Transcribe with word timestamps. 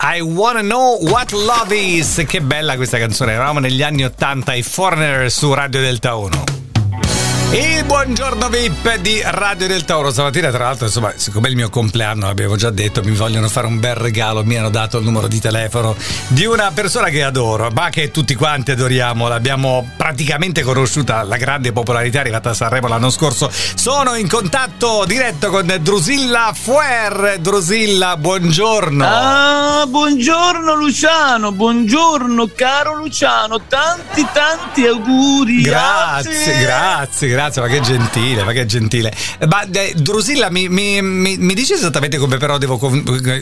I 0.00 0.20
Wanna 0.20 0.60
Know 0.60 0.96
What 1.10 1.32
Love 1.32 1.76
Is. 1.76 2.22
Che 2.24 2.40
bella 2.40 2.76
questa 2.76 2.98
canzone. 2.98 3.32
Eravamo 3.32 3.58
negli 3.58 3.82
anni 3.82 4.04
80 4.04 4.54
i 4.54 4.62
Foreigner 4.62 5.28
su 5.28 5.52
Radio 5.52 5.80
Delta 5.80 6.14
1. 6.14 6.67
Il 7.50 7.82
buongiorno 7.86 8.50
VIP 8.50 8.96
di 8.96 9.22
Radio 9.24 9.66
del 9.66 9.86
Tauro. 9.86 10.10
Stamattina, 10.10 10.50
tra 10.50 10.64
l'altro, 10.64 10.84
insomma, 10.84 11.14
siccome 11.16 11.46
è 11.46 11.50
il 11.50 11.56
mio 11.56 11.70
compleanno, 11.70 12.26
l'avevo 12.26 12.56
già 12.56 12.68
detto, 12.68 13.02
mi 13.02 13.12
vogliono 13.12 13.48
fare 13.48 13.66
un 13.66 13.80
bel 13.80 13.94
regalo. 13.94 14.44
Mi 14.44 14.56
hanno 14.56 14.68
dato 14.68 14.98
il 14.98 15.04
numero 15.04 15.28
di 15.28 15.40
telefono 15.40 15.96
di 16.26 16.44
una 16.44 16.70
persona 16.74 17.08
che 17.08 17.22
adoro, 17.22 17.70
ma 17.70 17.88
che 17.88 18.10
tutti 18.10 18.34
quanti 18.34 18.72
adoriamo. 18.72 19.28
L'abbiamo 19.28 19.92
praticamente 19.96 20.62
conosciuta, 20.62 21.22
la 21.22 21.38
grande 21.38 21.72
popolarità 21.72 22.20
arrivata 22.20 22.50
a 22.50 22.54
Sanremo 22.54 22.86
l'anno 22.86 23.08
scorso. 23.08 23.50
Sono 23.50 24.14
in 24.14 24.28
contatto 24.28 25.04
diretto 25.06 25.48
con 25.48 25.74
Drusilla 25.80 26.52
Fuer. 26.54 27.38
Drusilla, 27.40 28.18
buongiorno. 28.18 29.06
Ah, 29.06 29.86
buongiorno 29.88 30.74
Luciano, 30.74 31.50
buongiorno 31.52 32.50
caro 32.54 32.94
Luciano, 32.96 33.58
tanti 33.66 34.26
tanti 34.34 34.86
auguri. 34.86 35.62
Grazie, 35.62 36.58
grazie. 36.58 37.28
grazie 37.28 37.36
grazie, 37.38 37.62
ma 37.62 37.68
che 37.68 37.80
gentile, 37.80 38.42
ma 38.42 38.50
che 38.50 38.66
gentile. 38.66 39.14
Ma 39.48 39.62
eh, 39.62 39.94
Drusilla, 39.96 40.50
mi, 40.50 40.68
mi, 40.68 41.00
mi, 41.00 41.36
mi, 41.36 41.54
dici 41.54 41.72
esattamente 41.72 42.18
come 42.18 42.36
però 42.36 42.58
devo. 42.58 42.80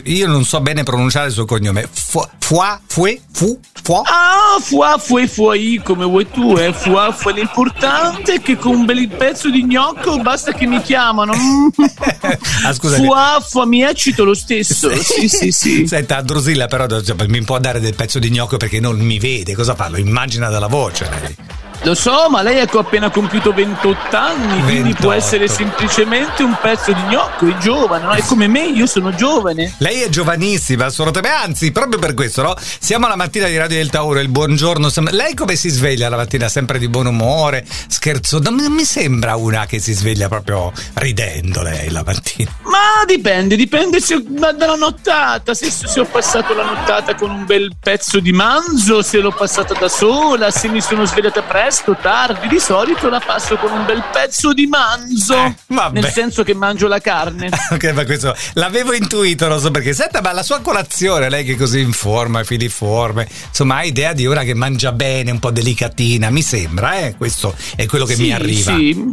Io 0.03 0.27
non 0.27 0.45
so 0.45 0.61
bene 0.61 0.83
pronunciare 0.83 1.27
il 1.27 1.33
suo 1.33 1.45
cognome. 1.45 1.89
Fua, 1.91 2.29
fua, 2.37 2.79
fue, 2.85 3.19
fu, 3.31 3.59
fua. 3.81 4.03
Ah, 4.05 4.59
fua, 4.61 4.99
fue, 4.99 5.27
fuai, 5.27 5.81
come 5.83 6.05
vuoi 6.05 6.29
tu, 6.29 6.55
eh. 6.57 6.73
Fua, 6.73 7.11
fue. 7.11 7.33
L'importante 7.33 8.35
è 8.35 8.41
che 8.41 8.55
con 8.57 8.75
un 8.75 8.85
bel 8.85 9.07
pezzo 9.07 9.49
di 9.49 9.65
gnocco 9.65 10.19
basta 10.19 10.53
che 10.53 10.67
mi 10.67 10.79
chiamano. 10.83 11.33
ah, 12.65 12.73
scusami. 12.73 13.03
Fua, 13.03 13.43
fua, 13.43 13.65
mi 13.65 13.81
eccito 13.81 14.23
lo 14.23 14.35
stesso. 14.35 14.93
Sì, 14.95 15.27
sì, 15.27 15.51
sì. 15.51 15.87
Senta, 15.87 16.21
Drusilla, 16.21 16.67
però 16.67 16.85
mi 17.27 17.43
può 17.43 17.57
dare 17.57 17.79
del 17.79 17.95
pezzo 17.95 18.19
di 18.19 18.29
gnocco 18.29 18.57
perché 18.57 18.79
non 18.79 18.97
mi 18.99 19.17
vede. 19.17 19.55
Cosa 19.55 19.73
fa? 19.73 19.89
Lo 19.89 19.97
immagina 19.97 20.49
dalla 20.49 20.67
voce 20.67 21.09
lei. 21.09 21.56
Lo 21.83 21.93
so, 21.93 22.27
ma 22.29 22.41
lei 22.41 22.57
ecco 22.57 22.79
appena 22.79 23.09
compiuto 23.09 23.53
28 23.53 24.17
anni, 24.17 24.47
28. 24.47 24.65
quindi 24.65 24.93
può 24.93 25.11
essere 25.11 25.47
semplicemente 25.47 26.43
un 26.43 26.57
pezzo 26.59 26.91
di 26.91 27.01
gnocco, 27.03 27.47
è 27.47 27.55
giovane, 27.57 28.03
no? 28.03 28.11
È 28.11 28.23
come 28.23 28.47
me, 28.47 28.65
io 28.65 28.85
sono 28.87 29.13
giovane. 29.13 29.75
Lei 29.77 30.01
è 30.01 30.09
giovanissima, 30.09 30.85
assolutamente, 30.85 31.37
anzi, 31.37 31.71
proprio 31.71 31.99
per 31.99 32.13
questo, 32.13 32.41
no? 32.41 32.55
Siamo 32.57 33.05
alla 33.05 33.15
mattina 33.15 33.47
di 33.47 33.57
Radio 33.57 33.77
del 33.77 33.89
Tauro, 33.89 34.19
il 34.19 34.27
buongiorno. 34.27 34.89
Lei 35.11 35.33
come 35.35 35.55
si 35.55 35.69
sveglia 35.69 36.09
la 36.09 36.17
mattina? 36.17 36.49
Sempre 36.49 36.79
di 36.79 36.89
buon 36.89 37.05
umore, 37.05 37.65
scherzo? 37.87 38.39
Non 38.39 38.55
mi 38.55 38.83
sembra 38.83 39.35
una 39.35 39.65
che 39.65 39.79
si 39.79 39.93
sveglia 39.93 40.27
proprio 40.27 40.73
ridendo 40.95 41.61
lei 41.61 41.89
la 41.89 42.03
mattina. 42.03 42.51
Ma 42.63 43.05
dipende, 43.05 43.55
dipende 43.55 44.01
se, 44.01 44.21
dalla 44.27 44.75
nottata, 44.75 45.53
se, 45.53 45.69
se 45.69 45.99
ho 45.99 46.05
passato 46.05 46.53
la 46.53 46.63
nottata 46.63 47.15
con 47.15 47.29
un 47.29 47.45
bel 47.45 47.75
pezzo 47.79 48.19
di 48.19 48.33
manzo, 48.33 49.01
se 49.01 49.19
l'ho 49.19 49.31
passata 49.31 49.73
da 49.75 49.87
sola, 49.87 50.51
se 50.51 50.67
mi 50.67 50.81
sono 50.81 51.05
svegliata 51.05 51.43
presto 51.43 51.66
presto, 51.67 51.97
tardi, 52.01 52.47
di 52.47 52.59
solito 52.59 53.09
la 53.09 53.19
passo 53.19 53.57
con 53.57 53.69
un 53.73 53.85
bel 53.85 54.01
pezzo 54.13 54.53
di 54.53 54.67
manzo. 54.67 55.35
Eh, 55.35 55.55
nel 55.91 56.09
senso 56.09 56.43
che 56.43 56.53
mangio 56.53 56.87
la 56.87 56.99
carne. 56.99 57.49
ok, 57.71 57.91
ma 57.91 58.05
questo 58.05 58.33
l'avevo 58.53 58.93
intuito, 58.93 59.49
non 59.49 59.59
so 59.59 59.69
perché. 59.69 59.93
Senta, 59.93 60.21
ma 60.21 60.31
la 60.31 60.43
sua 60.43 60.61
colazione, 60.61 61.29
lei 61.29 61.43
che 61.43 61.53
è 61.53 61.55
così 61.57 61.81
in 61.81 61.91
forma, 61.91 62.41
filiforme, 62.45 63.27
insomma, 63.49 63.77
ha 63.77 63.83
idea 63.83 64.13
di 64.13 64.25
una 64.25 64.43
che 64.43 64.53
mangia 64.53 64.93
bene, 64.93 65.29
un 65.29 65.39
po' 65.39 65.51
delicatina, 65.51 66.29
mi 66.29 66.41
sembra, 66.41 66.99
eh? 66.99 67.15
Questo 67.17 67.53
è 67.75 67.85
quello 67.85 68.05
che 68.05 68.15
sì, 68.15 68.21
mi 68.21 68.31
arriva. 68.31 68.73
Sì. 68.73 69.11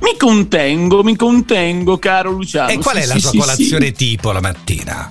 Mi 0.00 0.16
contengo, 0.18 1.04
mi 1.04 1.14
contengo, 1.14 1.98
caro 1.98 2.32
Luciano. 2.32 2.70
E 2.70 2.78
qual 2.78 2.96
sì, 2.96 3.02
è 3.02 3.06
la 3.06 3.14
sì, 3.14 3.20
sua 3.20 3.30
sì, 3.30 3.38
colazione 3.38 3.92
tipo 3.92 4.32
la 4.32 4.40
mattina? 4.40 5.10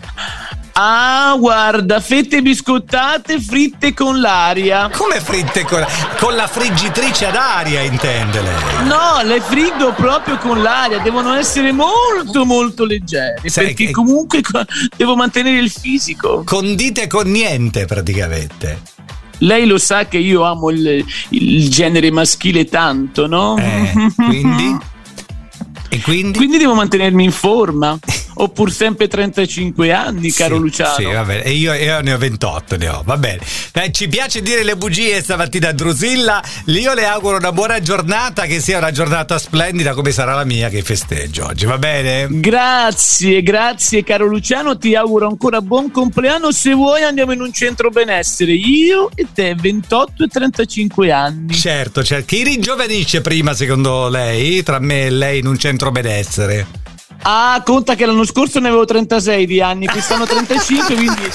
Ah, 0.76 1.36
guarda, 1.38 2.00
fette 2.00 2.42
biscottate 2.42 3.40
fritte 3.40 3.94
con 3.94 4.20
l'aria. 4.20 4.90
Come 4.90 5.20
fritte 5.20 5.66
con, 5.66 5.86
con 6.18 6.36
la 6.36 6.48
friggitrice 6.48 7.28
ad 7.28 7.36
aria, 7.36 7.82
intende 7.82 8.42
lei? 8.42 8.88
No, 8.88 9.22
le 9.24 9.40
friggo 9.40 9.94
proprio 9.94 10.38
con 10.40 10.64
l'aria, 10.64 10.98
devono 10.98 11.34
essere 11.34 11.72
molto 11.72 12.44
molto 12.44 12.86
leggere, 12.86 13.48
Sai 13.50 13.68
perché 13.68 13.86
che... 13.86 13.92
comunque 13.92 14.42
devo 14.98 15.16
mantenere 15.16 15.60
il 15.60 15.70
fisico. 15.70 16.42
Condite 16.44 17.06
con 17.06 17.30
niente 17.30 17.86
praticamente. 17.86 18.82
Lei 19.40 19.68
lo 19.68 19.78
sa 19.78 20.08
che 20.08 20.18
io 20.18 20.42
amo 20.42 20.72
il, 20.72 21.06
il 21.30 21.70
genere 21.70 22.10
maschile 22.10 22.66
tanto, 22.66 23.28
no? 23.28 23.58
Eh, 23.58 23.92
quindi? 24.16 24.76
e 25.90 26.02
quindi? 26.02 26.38
Quindi 26.38 26.58
devo 26.58 26.74
mantenermi 26.74 27.24
in 27.24 27.32
forma. 27.32 28.00
Ho 28.36 28.50
pur 28.50 28.72
sempre 28.72 29.08
35 29.08 29.92
anni, 29.92 30.32
caro 30.32 30.56
sì, 30.56 30.62
Luciano. 30.62 30.96
Sì, 30.96 31.04
va 31.06 31.24
bene. 31.24 31.44
E 31.44 31.52
io, 31.52 31.74
io, 31.74 32.02
ne 32.02 32.14
ho 32.14 32.18
28, 32.18 32.78
ne 32.78 32.88
ho. 32.88 33.02
Va 33.06 33.18
bene. 33.18 33.40
Eh, 33.74 33.92
ci 33.92 34.08
piace 34.08 34.42
dire 34.42 34.64
le 34.64 34.76
bugie 34.76 35.22
stamattina 35.22 35.70
a 35.70 35.72
Drusilla. 35.72 36.44
Io 36.66 36.94
le 36.94 37.06
auguro 37.06 37.38
una 37.38 37.52
buona 37.52 37.80
giornata, 37.80 38.46
che 38.46 38.60
sia 38.60 38.78
una 38.78 38.92
giornata 38.92 39.38
splendida 39.38 39.94
come 39.94 40.12
sarà 40.12 40.34
la 40.36 40.46
mia 40.46 40.70
che 40.70 40.82
festeggio 40.82 41.46
oggi, 41.46 41.66
va 41.66 41.78
bene? 41.78 42.28
Grazie, 42.30 43.42
grazie 43.44 44.04
caro 44.04 44.26
Luciano. 44.26 44.78
Ti 44.78 44.96
auguro 44.96 45.28
ancora 45.28 45.62
buon 45.62 45.92
compleanno. 45.92 46.52
Se 46.52 46.74
vuoi 46.74 47.04
andiamo 47.04 47.34
in 47.34 47.42
un 47.42 47.52
centro 47.54 47.90
benessere. 47.90 48.54
Io 48.54 49.10
e 49.16 49.28
te, 49.34 49.56
28 49.56 50.24
e 50.24 50.28
35 50.28 51.12
anni. 51.12 51.54
Certo, 51.54 52.04
certo. 52.04 52.26
Chi 52.26 52.44
ringiovanisce 52.44 53.22
prima, 53.22 53.54
secondo 53.54 54.10
lei, 54.10 54.64
tra 54.64 54.80
me 54.80 55.06
e 55.06 55.10
lei 55.10 55.40
in 55.40 55.48
un 55.48 55.58
centro 55.58 55.92
benessere? 55.92 56.83
Ah, 57.24 57.62
conta 57.66 57.96
che 57.96 58.06
l'anno 58.06 58.26
scorso 58.26 58.60
ne 58.60 58.68
avevo 58.68 58.86
36 58.86 59.46
di 59.46 59.62
anni, 59.62 59.88
quest'anno 59.88 60.26
35, 60.26 60.96
quindi... 60.96 61.32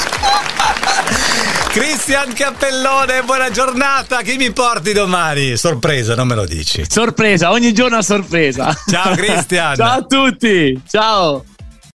Cristian 1.70 2.32
Cappellone, 2.32 3.22
buona 3.22 3.50
giornata. 3.50 4.20
Chi 4.22 4.36
mi 4.36 4.50
porti 4.50 4.92
domani? 4.92 5.56
Sorpresa, 5.56 6.14
non 6.14 6.26
me 6.26 6.34
lo 6.34 6.44
dici. 6.44 6.84
Sorpresa, 6.88 7.50
ogni 7.50 7.72
giorno 7.72 7.98
a 7.98 8.02
sorpresa. 8.02 8.74
Ciao 8.86 9.14
Cristian. 9.14 9.76
Ciao 9.76 9.98
a 9.98 10.02
tutti. 10.02 10.80
Ciao. 10.88 11.44